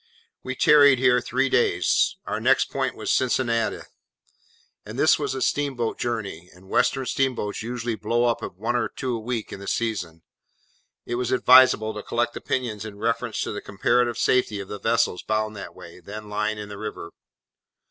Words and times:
We 0.41 0.55
tarried 0.55 0.97
here 0.97 1.21
three 1.21 1.47
days. 1.47 2.15
Our 2.25 2.39
next 2.39 2.71
point 2.71 2.95
was 2.95 3.11
Cincinnati: 3.11 3.81
and 4.83 4.97
as 4.97 4.97
this 4.97 5.19
was 5.19 5.35
a 5.35 5.43
steamboat 5.43 5.99
journey, 5.99 6.49
and 6.55 6.67
western 6.71 7.05
steamboats 7.05 7.61
usually 7.61 7.93
blow 7.93 8.23
up 8.25 8.41
one 8.57 8.75
or 8.75 8.89
two 8.89 9.15
a 9.15 9.19
week 9.19 9.53
in 9.53 9.59
the 9.59 9.67
season, 9.67 10.23
it 11.05 11.17
was 11.21 11.31
advisable 11.31 11.93
to 11.93 12.01
collect 12.01 12.35
opinions 12.35 12.83
in 12.83 12.97
reference 12.97 13.41
to 13.41 13.51
the 13.51 13.61
comparative 13.61 14.17
safety 14.17 14.59
of 14.59 14.69
the 14.69 14.79
vessels 14.79 15.21
bound 15.21 15.55
that 15.55 15.75
way, 15.75 15.99
then 15.99 16.29
lying 16.29 16.57
in 16.57 16.69
the 16.69 16.79
river. 16.79 17.11